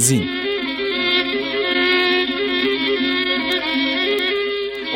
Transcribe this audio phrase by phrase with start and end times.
[0.00, 0.28] Zin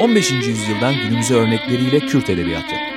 [0.00, 0.30] 15.
[0.30, 2.93] yüzyıldan günümüze örnekleriyle Kürt edebiyatı.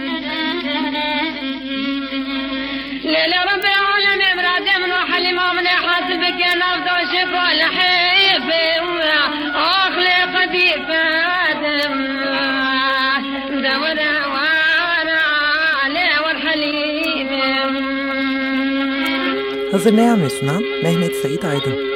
[19.87, 21.87] Hazırlayan ve sunan Mehmet Sait Aydın.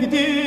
[0.00, 0.43] gidelim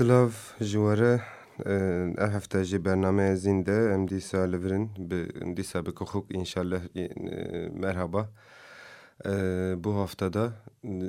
[0.00, 0.78] Silav ji
[2.24, 5.18] ev hefte jî bername zîn de em dîsa li virin bi
[5.56, 7.04] dîsa bi kuxuk inşallah e,
[7.84, 8.30] merhaba.
[9.26, 9.32] E,
[9.84, 10.52] bu haftada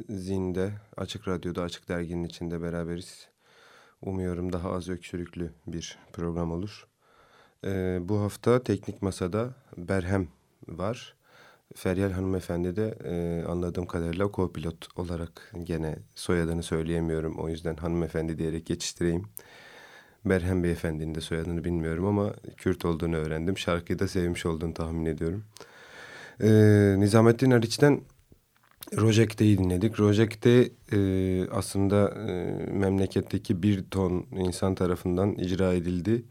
[0.09, 3.27] Zinde Açık Radyo'da Açık Dergi'nin içinde beraberiz.
[4.01, 6.87] Umuyorum daha az öksürüklü bir program olur.
[7.65, 10.27] E, bu hafta Teknik Masa'da Berhem
[10.67, 11.15] var.
[11.75, 17.39] Feryal hanımefendi de e, anladığım kadarıyla co-pilot olarak gene soyadını söyleyemiyorum.
[17.39, 19.23] O yüzden hanımefendi diyerek geçiştireyim.
[20.25, 23.57] Berhem Beyefendi'nin de soyadını bilmiyorum ama Kürt olduğunu öğrendim.
[23.57, 25.43] Şarkıyı da sevmiş olduğunu tahmin ediyorum.
[26.43, 26.49] E,
[26.97, 28.01] Nizamettin Ariç'ten
[28.97, 29.99] Rojek'teyi dinledik.
[29.99, 32.31] Rojek'te e, aslında e,
[32.71, 36.23] memleketteki bir ton insan tarafından icra edildi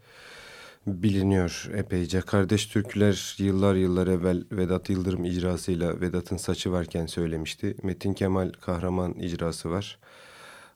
[0.87, 2.21] biliniyor epeyce.
[2.21, 7.75] Kardeş Türküler yıllar yıllar evvel Vedat Yıldırım icrasıyla Vedat'ın saçı varken söylemişti.
[7.83, 9.99] Metin Kemal Kahraman icrası var.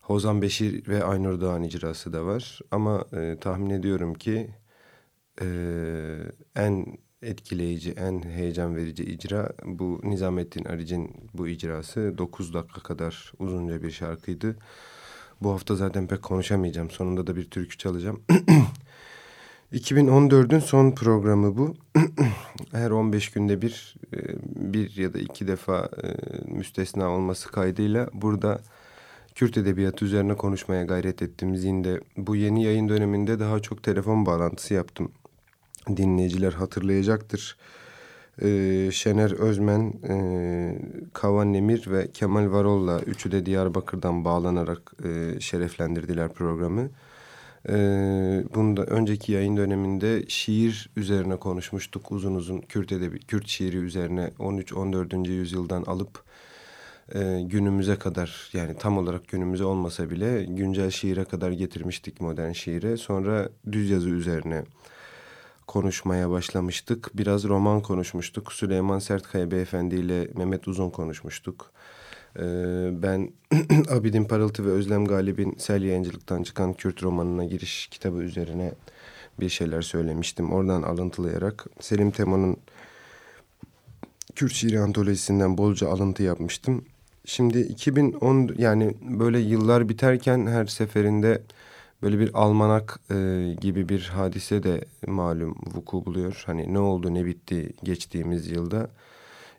[0.02, 2.60] Hozan Beşir ve Aynur Doğan icrası da var.
[2.72, 4.50] Ama e, tahmin ediyorum ki
[5.42, 5.48] e,
[6.56, 12.18] en etkileyici, en heyecan verici icra bu Nizamettin Aric'in bu icrası.
[12.18, 14.56] 9 dakika kadar uzunca bir şarkıydı.
[15.42, 16.90] Bu hafta zaten pek konuşamayacağım.
[16.92, 18.24] Sonunda da bir türkü çalacağım.
[19.74, 21.76] 2014'ün son programı bu.
[22.72, 24.18] Her 15 günde bir, e,
[24.74, 26.08] bir ya da iki defa e,
[26.52, 28.62] müstesna olması kaydıyla burada
[29.36, 32.00] Kürt edebiyatı üzerine konuşmaya gayret ettim zinde.
[32.18, 35.12] Bu yeni yayın döneminde daha çok telefon bağlantısı yaptım.
[35.98, 37.58] Dinleyiciler hatırlayacaktır.
[38.42, 40.16] Ee, Şener Özmen, e,
[41.14, 46.90] Kavan Nemir ve Kemal Varol'la üçü de Diyarbakır'dan bağlanarak e, şereflendirdiler programı.
[47.70, 54.32] Ee, bunda önceki yayın döneminde şiir üzerine konuşmuştuk uzun uzun Kürt edebi, Kürt şiiri üzerine
[54.40, 55.28] 13-14.
[55.28, 56.24] yüzyıldan alıp
[57.14, 62.98] e, günümüze kadar yani tam olarak günümüze olmasa bile güncel şiire kadar getirmiştik modern şiire.
[62.98, 64.64] Sonra düz yazı üzerine
[65.68, 67.12] konuşmaya başlamıştık.
[67.14, 68.54] Biraz roman konuşmuştuk.
[68.54, 71.72] Süleyman Sertkaya Beyefendi ile Mehmet Uzun konuşmuştuk.
[72.40, 73.30] Ee, ben
[73.92, 78.72] Abidin Parıltı ve Özlem Galip'in Sel Yayıncılık'tan çıkan Kürt romanına giriş kitabı üzerine
[79.40, 80.54] bir şeyler söylemiştim.
[80.54, 82.58] Oradan alıntılayarak Selim Temo'nun
[84.36, 86.86] Kürt şiiri antolojisinden bolca alıntı yapmıştım.
[87.26, 91.42] Şimdi 2010 yani böyle yıllar biterken her seferinde
[92.04, 93.16] böyle bir almanak e,
[93.62, 96.44] gibi bir hadise de malum vuku buluyor.
[96.46, 98.90] Hani ne oldu ne bitti geçtiğimiz yılda.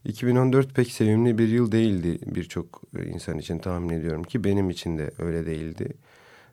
[0.07, 2.83] 2014 pek sevimli bir yıl değildi birçok
[3.15, 5.93] insan için tahmin ediyorum ki benim için de öyle değildi.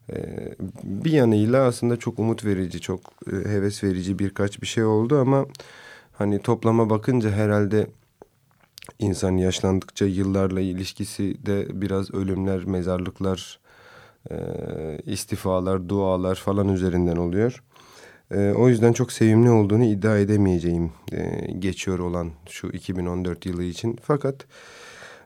[0.09, 2.99] Ee, bir yanıyla aslında çok umut verici, çok
[3.31, 5.45] e, heves verici birkaç bir şey oldu ama
[6.13, 7.87] hani toplama bakınca herhalde
[8.99, 13.59] insan yaşlandıkça yıllarla ilişkisi de biraz ölümler, mezarlıklar,
[14.31, 14.35] e,
[15.05, 17.63] istifalar, dualar falan üzerinden oluyor.
[18.33, 23.99] E, o yüzden çok sevimli olduğunu iddia edemeyeceğim e, geçiyor olan şu 2014 yılı için.
[24.03, 24.35] Fakat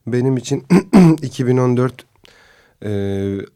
[0.08, 0.66] benim için
[1.22, 2.06] 2014
[2.84, 2.92] e,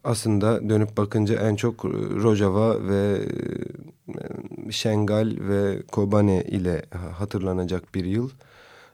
[0.03, 1.85] aslında dönüp bakınca en çok
[2.23, 3.17] Rojava ve
[4.67, 6.81] e, Şengal ve Kobane ile
[7.17, 8.29] hatırlanacak bir yıl.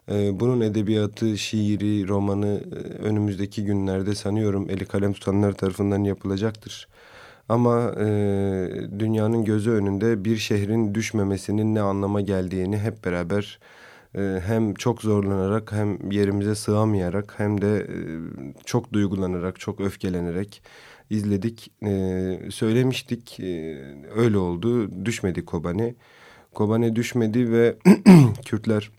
[0.09, 2.61] Bunun edebiyatı, şiiri, romanı
[3.03, 6.87] önümüzdeki günlerde sanıyorum eli kalem tutanlar tarafından yapılacaktır.
[7.49, 8.05] Ama e,
[8.99, 13.59] dünyanın gözü önünde bir şehrin düşmemesinin ne anlama geldiğini hep beraber
[14.15, 17.87] e, hem çok zorlanarak hem yerimize sığamayarak hem de e,
[18.65, 20.61] çok duygulanarak, çok öfkelenerek
[21.09, 21.71] izledik.
[21.85, 21.91] E,
[22.51, 23.77] söylemiştik, e,
[24.15, 25.05] öyle oldu.
[25.05, 25.95] Düşmedi Kobane.
[26.53, 27.77] Kobane düşmedi ve
[28.45, 28.91] Kürtler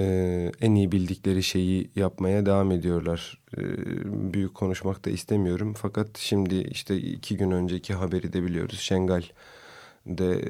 [0.00, 3.38] e, en iyi bildikleri şeyi yapmaya devam ediyorlar.
[3.56, 3.60] E,
[4.32, 5.74] büyük konuşmak da istemiyorum.
[5.78, 8.78] Fakat şimdi işte iki gün önceki haberi de biliyoruz.
[8.80, 9.22] Şengal
[10.06, 10.44] de e,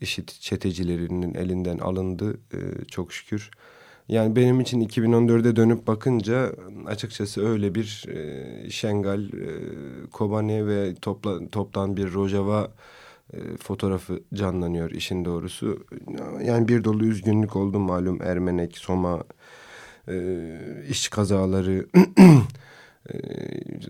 [0.00, 3.50] işit çetecilerinin elinden alındı e, çok şükür.
[4.08, 6.52] Yani benim için 2014'e dönüp bakınca
[6.86, 9.30] açıkçası öyle bir e, Şengal, e,
[10.12, 12.72] Kobane ve topla, toptan bir Rojava
[13.56, 15.86] fotoğrafı canlanıyor işin doğrusu.
[16.44, 19.24] Yani bir dolu üzgünlük oldu malum Ermenek, Soma,
[20.08, 20.46] e,
[20.88, 21.86] iş kazaları.
[23.12, 23.14] e,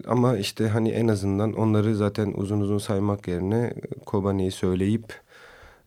[0.07, 3.75] ama işte hani en azından onları zaten uzun uzun saymak yerine
[4.07, 5.21] Kobane'yi söyleyip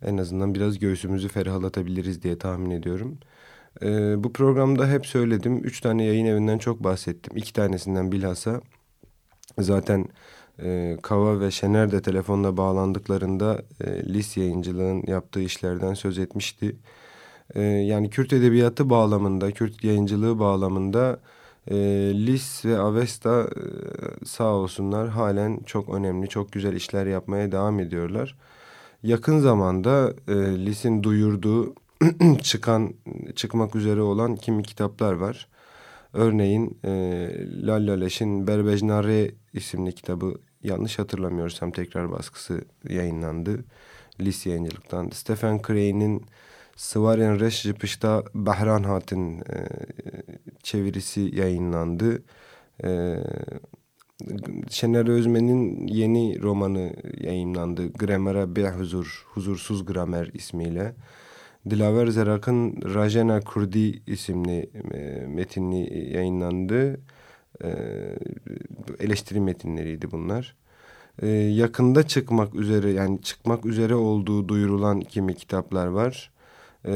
[0.02, 3.18] en azından biraz göğsümüzü ferahlatabiliriz diye tahmin ediyorum.
[3.82, 5.64] E, bu programda hep söyledim.
[5.64, 7.38] Üç tane yayın evinden çok bahsettim.
[7.38, 8.62] İki tanesinden bilhassa
[9.60, 10.06] zaten
[10.64, 16.76] e, Kava ve Şener de telefonla bağlandıklarında e, Lis yayıncılığın yaptığı işlerden söz etmişti.
[17.56, 21.20] E, yani Kürt edebiyatı bağlamında, Kürt yayıncılığı bağlamında
[21.72, 21.76] E,
[22.28, 28.38] Lis ve Avesta e, sağ olsunlar halen çok önemli, çok güzel işler yapmaya devam ediyorlar.
[29.04, 30.34] Yakın zamanda e,
[30.66, 31.76] Lis'in duyurduğu
[32.42, 32.94] çıkan
[33.36, 35.48] çıkmak üzere olan kimi kitaplar var.
[36.14, 36.92] Örneğin e,
[37.68, 43.64] Lallaleş'in Berbejnare isimli kitabı yanlış hatırlamıyorsam tekrar baskısı yayınlandı.
[44.22, 45.10] Lis yayıncılıktan.
[45.10, 46.26] Stephen Cray'nin
[46.76, 49.68] Sıvaryan Reş Jipiş'ta Bahran Hat'ın e,
[50.64, 52.24] çevirisi yayınlandı.
[52.84, 53.18] E,
[54.70, 57.94] Şener Özmen'in yeni romanı yayınlandı.
[57.94, 60.96] Gramer'a bir huzur, huzursuz gramer ismiyle.
[61.70, 67.00] Dilaver Zerak'ın Rajena Kurdi isimli e, metinli yayınlandı.
[67.64, 67.70] E,
[69.00, 70.56] eleştiri metinleriydi bunlar.
[71.22, 76.32] E, yakında çıkmak üzere yani çıkmak üzere olduğu duyurulan kimi kitaplar var.
[76.86, 76.94] E,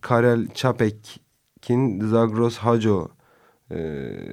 [0.00, 3.08] Karel Çapek'in Zagros Haco
[3.70, 3.78] e,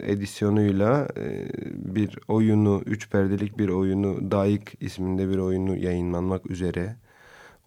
[0.01, 1.47] edisyonuyla e,
[1.95, 6.95] bir oyunu, üç perdelik bir oyunu, Daik isminde bir oyunu yayınlanmak üzere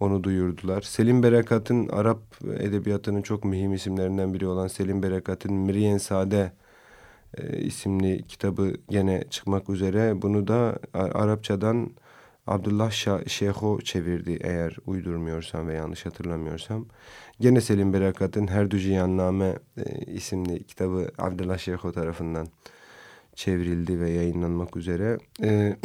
[0.01, 0.83] onu duyurdular.
[0.83, 2.21] Selim Berekat'ın Arap
[2.59, 6.53] edebiyatının çok mühim isimlerinden biri olan Selim Berekat'ın Miriyen Sade
[7.39, 10.23] e, isimli kitabı gene çıkmak üzere.
[10.23, 11.91] Bunu da Arapçadan
[12.47, 16.87] Abdullah Şah, Şeyho çevirdi eğer uydurmuyorsam ve yanlış hatırlamıyorsam.
[17.41, 22.49] Gene Selim Berekat'ın Herdüciyanname e, isimli kitabı Abdullah Şeyho tarafından
[23.35, 25.19] çevrildi ve yayınlanmak üzere.
[25.43, 25.77] E,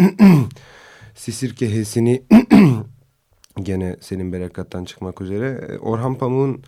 [1.15, 2.23] Sisir Kehesini
[3.61, 5.67] gene Selim Berekat'tan çıkmak üzere.
[5.69, 6.63] E, Orhan Pamuk'un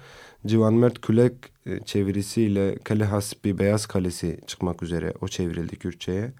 [0.47, 1.33] Civan Mert Külek
[1.65, 5.13] e, çevirisiyle Kale Hasbi Beyaz Kalesi çıkmak üzere.
[5.21, 6.31] O çevrildi Kürtçe'ye.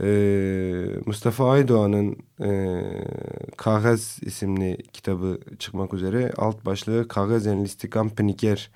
[0.00, 2.82] Ee, Mustafa Aydoğan'ın e,
[4.22, 6.32] isimli kitabı çıkmak üzere.
[6.36, 8.70] Alt başlığı Kağız Enlistikam Piniker.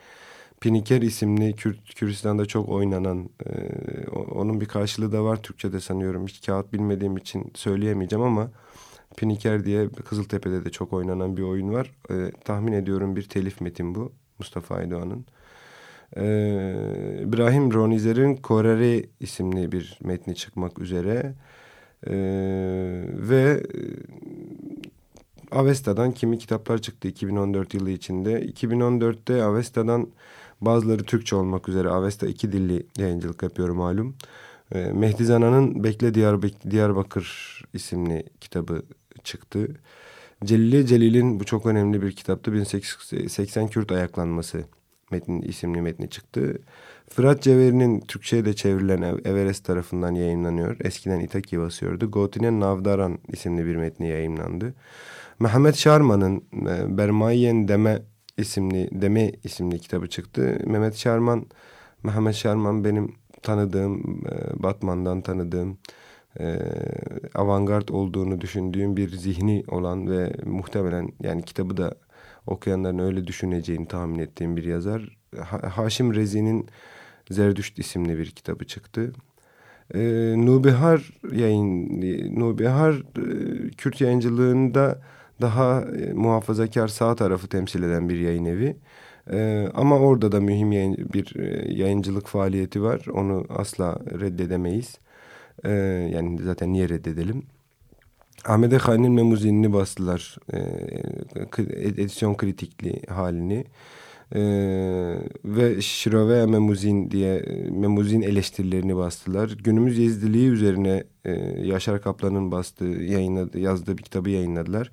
[0.61, 3.50] Piniker isimli Kürt, Kürdistan'da çok oynanan, e,
[4.11, 6.26] onun bir karşılığı da var Türkçe'de sanıyorum.
[6.26, 8.50] Hiç kağıt bilmediğim için söyleyemeyeceğim ama
[9.16, 11.92] Piniker diye Kızıltepe'de de çok oynanan bir oyun var.
[12.11, 15.25] E, tahmin ediyorum bir telif metin bu Mustafa Aydoğan'ın.
[16.16, 21.35] Ee, İbrahim Ronizer'in Korere isimli bir metni çıkmak üzere.
[22.07, 22.12] Ee,
[23.09, 23.81] ve e,
[25.51, 28.42] Avesta'dan kimi kitaplar çıktı 2014 yılı içinde.
[28.42, 30.09] 2014'te Avesta'dan
[30.61, 34.16] bazıları Türkçe olmak üzere Avesta iki dilli yayıncılık yapıyor malum.
[34.73, 38.83] Ee, Mehdi Zana'nın Bekle Diyarbak Diyarbakır isimli kitabı
[39.25, 39.68] çıktı.
[40.44, 42.52] Celil Celil'in bu çok önemli bir kitaptı.
[42.52, 44.64] 1880 Kürt ayaklanması
[45.11, 46.59] metnin, isimli metni çıktı.
[47.11, 50.76] Fırat Ceveri'nin Türkçe'ye de çevrilen Everest tarafından yayınlanıyor.
[50.80, 52.11] Eskiden İtaki basıyordu.
[52.11, 54.74] Gotine Navdaran isimli bir metni yayınlandı.
[55.38, 58.02] Mehmet Şarman'ın e, Bermayen Deme
[58.38, 60.59] isimli Deme isimli kitabı çıktı.
[60.66, 61.46] Mehmet Şarman,
[62.02, 65.78] Mehmet Şarman benim tanıdığım, e, Batman'dan tanıdığım,
[66.40, 66.59] e,
[67.35, 71.94] avantgard olduğunu düşündüğüm bir zihni olan ve muhtemelen yani kitabı da
[72.47, 75.18] okuyanların öyle düşüneceğini tahmin ettiğim bir yazar.
[75.40, 76.66] Ha Haşim Rezi'nin
[77.31, 79.12] Zerdüşt isimli bir kitabı çıktı.
[79.94, 82.01] Ee, Nubihar yayın
[82.40, 85.01] Nubihar e, Kürt yayıncılığında
[85.40, 88.77] daha e, muhafazakar sağ tarafı temsil eden bir yayın evi.
[89.31, 93.07] Ee, ama orada da mühim yayın, bir e, yayıncılık faaliyeti var.
[93.12, 94.99] Onu asla reddedemeyiz.
[95.64, 95.71] Ee,
[96.14, 97.43] yani zaten niye reddedelim?
[98.45, 100.37] Ahmet Khan'ın memuzinini bastılar.
[100.53, 100.59] E,
[101.69, 103.64] edisyon kritikli halini.
[104.35, 104.40] E,
[105.45, 109.51] ve Şirove Memuzin diye Memuzin eleştirilerini bastılar.
[109.64, 114.90] Günümüz Yezdiliği üzerine e, Yaşar Kaplan'ın bastığı, yayınladı, yazdığı bir kitabı yayınladılar.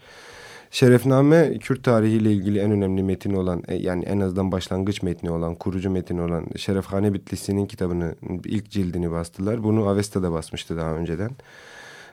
[0.71, 5.55] Şerefname Kürt tarihiyle ilgili en önemli metin olan e, yani en azından başlangıç metni olan
[5.55, 9.63] kurucu metin olan Şerefhane Bitlisi'nin kitabını ilk cildini bastılar.
[9.63, 11.31] Bunu Avesta'da basmıştı daha önceden.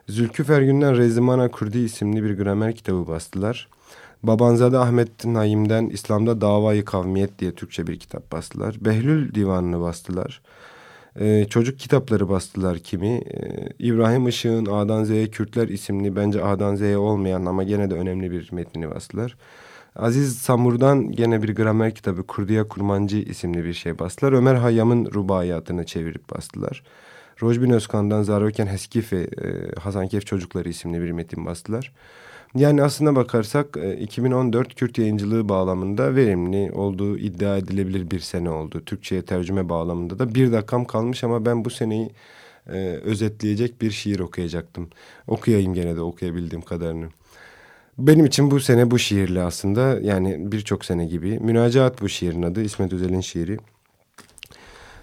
[0.09, 3.69] Zülkü Fergün'den Rezimana Kurdi isimli bir gramer kitabı bastılar.
[4.23, 8.77] Babanzade Ahmet Naim'den İslam'da Davayı Kavmiyet diye Türkçe bir kitap bastılar.
[8.81, 10.41] Behlül Divanı'nı bastılar.
[11.21, 13.09] Ee, çocuk kitapları bastılar kimi.
[13.09, 18.31] Ee, İbrahim Işık'ın A'dan Z'ye Kürtler isimli bence A'dan Z'ye olmayan ama gene de önemli
[18.31, 19.37] bir metnini bastılar.
[19.97, 24.33] Aziz Samur'dan gene bir gramer kitabı Kurdiya Kurmancı isimli bir şey bastılar.
[24.33, 26.83] Ömer Hayyam'ın rubayatını çevirip bastılar.
[27.43, 31.93] Rojbin Özkan'dan Zaroken Heskife, e, Hasankeyf Çocukları isimli bir metin bastılar.
[32.55, 38.83] Yani aslına bakarsak 2014 e, Kürt yayıncılığı bağlamında verimli olduğu iddia edilebilir bir sene oldu.
[38.87, 42.11] Türkçe'ye tercüme bağlamında da bir dakikam kalmış ama ben bu seneyi
[42.69, 44.91] e, özetleyecek bir şiir okuyacaktım.
[45.27, 47.09] Okuyayım gene de okuyabildiğim kadarını.
[47.99, 51.39] Benim için bu sene bu şiirli aslında yani birçok sene gibi.
[51.39, 53.59] Münacaat bu şiirin adı İsmet Özel'in şiiri.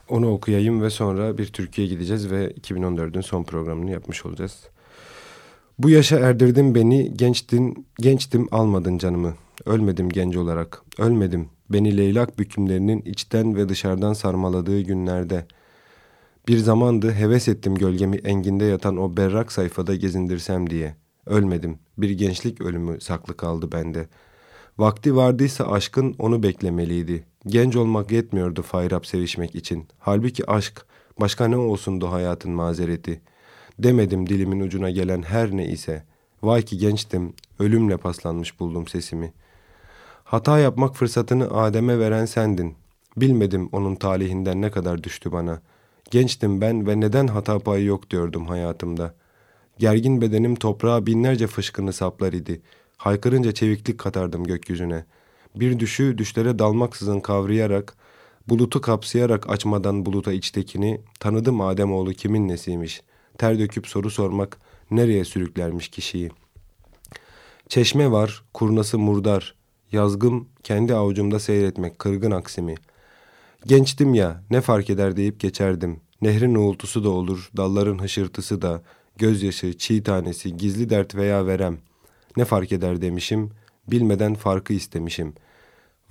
[0.10, 4.70] Onu okuyayım ve sonra bir Türkiye gideceğiz ve 2014'ün son programını yapmış olacağız.
[5.80, 9.34] Bu yaşa erdirdin beni, gençtin, gençtim almadın canımı.
[9.66, 11.50] Ölmedim genç olarak, ölmedim.
[11.70, 15.46] Beni leylak bükümlerinin içten ve dışarıdan sarmaladığı günlerde.
[16.48, 20.96] Bir zamandı heves ettim gölgemi enginde yatan o berrak sayfada gezindirsem diye.
[21.26, 24.08] Ölmedim, bir gençlik ölümü saklı kaldı bende.
[24.78, 27.24] Vakti vardıysa aşkın onu beklemeliydi.
[27.48, 29.88] Genç olmak yetmiyordu fayrap sevişmek için.
[30.00, 30.86] Halbuki aşk,
[31.20, 33.35] başka ne olsundu hayatın mazereti.''
[33.80, 36.04] Demedim dilimin ucuna gelen her ne ise.
[36.44, 39.34] Vay ki gençtim, ölümle paslanmış buldum sesimi.
[40.24, 42.76] Hata yapmak fırsatını Adem'e veren sendin.
[43.18, 45.62] Bilmedim onun talihinden ne kadar düştü bana.
[46.12, 49.16] Gençtim ben ve neden hata payı yok diyordum hayatımda.
[49.78, 52.62] Gergin bedenim toprağa binlerce fışkını saplar idi.
[52.98, 55.06] Haykırınca çeviklik katardım gökyüzüne.
[55.56, 57.96] Bir düşü düşlere dalmaksızın kavrayarak,
[58.48, 64.58] bulutu kapsayarak açmadan buluta içtekini, tanıdım Ademoğlu kimin nesiymiş.'' Ter döküp soru sormak
[64.92, 66.32] nereye sürüklermiş kişiyi.
[67.70, 69.56] Çeşme var, kurnası murdar,
[69.92, 72.76] yazgım kendi avucumda seyretmek kırgın aksimi.
[73.66, 76.00] Gençtim ya, ne fark eder deyip geçerdim.
[76.22, 78.82] Nehrin uğultusu da olur, dalların hışırtısı da,
[79.18, 81.78] gözyaşı, çiğ tanesi, gizli dert veya verem.
[82.38, 83.52] Ne fark eder demişim,
[83.88, 85.34] bilmeden farkı istemişim.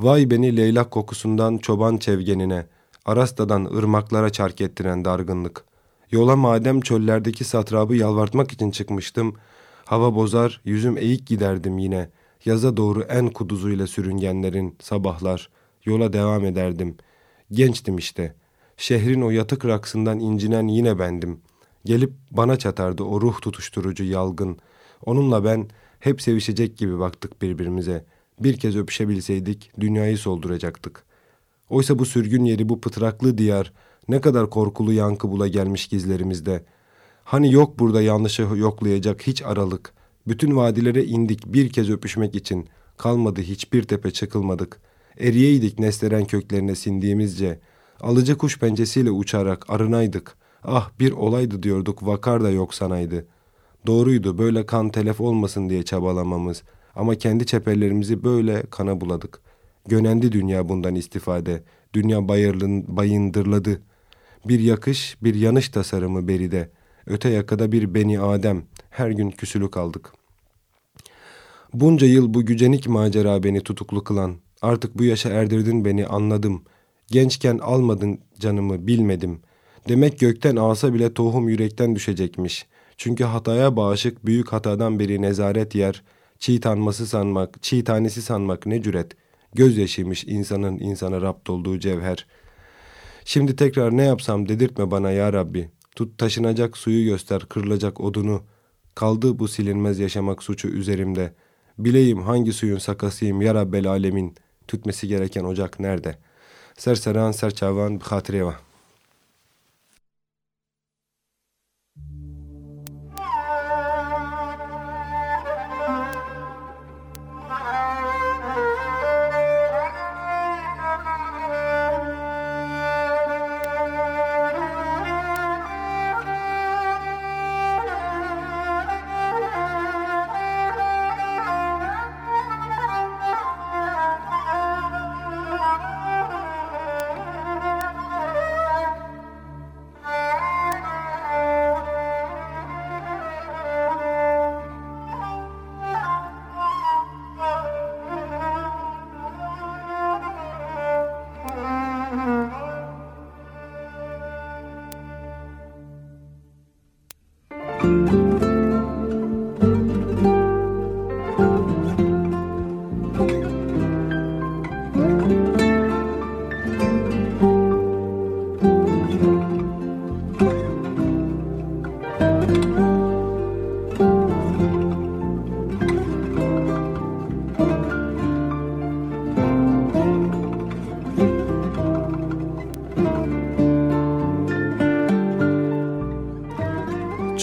[0.00, 2.66] Vay beni leylak kokusundan çoban çevgenine,
[3.04, 5.64] Arasta'dan ırmaklara çark ettiren dargınlık.
[6.14, 9.34] Yola madem çöllerdeki satrabı yalvartmak için çıkmıştım.
[9.84, 12.10] Hava bozar, yüzüm eğik giderdim yine.
[12.44, 15.50] Yaza doğru en kuduzuyla sürüngenlerin sabahlar.
[15.84, 16.96] Yola devam ederdim.
[17.52, 18.34] Gençtim işte.
[18.76, 21.40] Şehrin o yatık raksından incinen yine bendim.
[21.84, 24.58] Gelip bana çatardı o ruh tutuşturucu yalgın.
[25.06, 25.68] Onunla ben
[26.00, 28.04] hep sevişecek gibi baktık birbirimize.
[28.40, 31.04] Bir kez öpüşebilseydik dünyayı solduracaktık.
[31.70, 33.72] Oysa bu sürgün yeri, bu pıtraklı diyar
[34.08, 36.64] ne kadar korkulu yankı bula gelmiş gizlerimizde.
[37.24, 39.92] Hani yok burada yanlışı yoklayacak hiç aralık.
[40.28, 42.68] Bütün vadilere indik bir kez öpüşmek için.
[42.96, 44.80] Kalmadı hiçbir tepe çıkılmadık.
[45.18, 47.60] Eriyeydik nesleren köklerine sindiğimizce.
[48.00, 50.36] Alıcı kuş pencesiyle uçarak arınaydık.
[50.64, 53.26] Ah bir olaydı diyorduk vakar da yok sanaydı.
[53.86, 56.62] Doğruydu böyle kan telef olmasın diye çabalamamız.
[56.96, 59.40] Ama kendi çeperlerimizi böyle kana buladık.
[59.88, 61.62] Gönendi dünya bundan istifade.
[61.94, 63.93] Dünya bayırlın, bayındırladı.''
[64.44, 66.70] Bir yakış, bir yanış tasarımı beride.
[67.06, 68.64] Öte yakada bir beni Adem.
[68.90, 70.12] Her gün küsülü kaldık.
[71.72, 74.36] Bunca yıl bu gücenik macera beni tutuklu kılan.
[74.62, 76.62] Artık bu yaşa erdirdin beni anladım.
[77.10, 79.40] Gençken almadın canımı bilmedim.
[79.88, 82.66] Demek gökten alsa bile tohum yürekten düşecekmiş.
[82.96, 86.02] Çünkü hataya bağışık büyük hatadan beri nezaret yer.
[86.38, 89.12] Çiğ tanması sanmak, çiğ tanesi sanmak ne cüret.
[89.54, 92.43] Gözyaşıymış insanın insana rapt olduğu cevher.''
[93.24, 95.70] Şimdi tekrar ne yapsam dedirtme bana ya Rabbi.
[95.96, 98.42] Tut taşınacak suyu göster, kırılacak odunu.
[98.94, 101.34] Kaldı bu silinmez yaşamak suçu üzerimde.
[101.78, 104.34] Bileyim hangi suyun sakasıyım ya Rabbel alemin.
[104.68, 106.18] Tütmesi gereken ocak nerede?
[106.78, 107.98] Serseran serçavan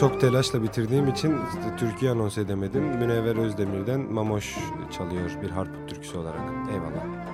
[0.06, 0.20] hatireva.
[0.20, 1.36] telaşla bitirdiğim için
[1.78, 2.84] Türkiye anons edemedim.
[2.84, 4.58] Münevver Özdemir'den Mamoş
[4.92, 6.42] çalıyor bir harp türküsü olarak.
[6.74, 7.32] Eyvallah.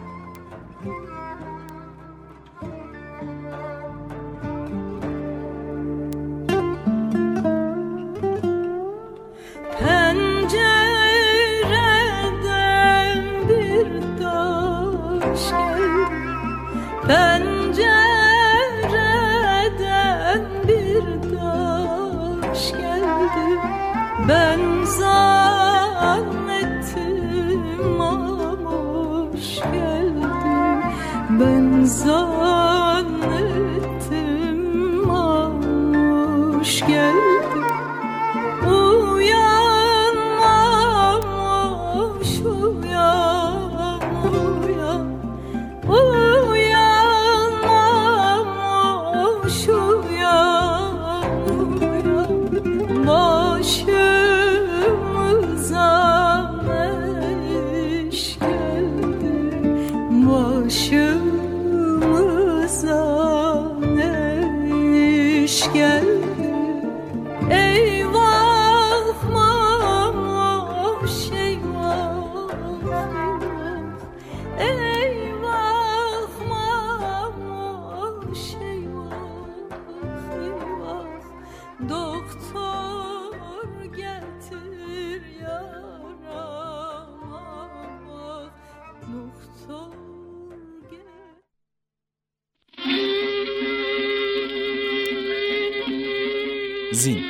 [96.97, 97.25] Zin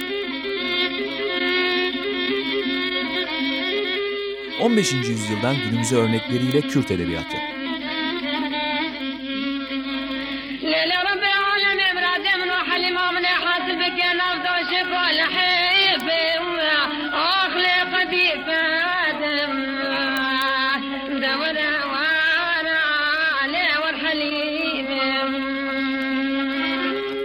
[4.61, 4.93] 15.
[4.93, 7.37] yüzyıldan günümüze örnekleriyle Kürt edebiyatı.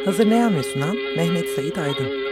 [0.05, 2.32] Hazırlayan ve sunan Mehmet Sait Aydın.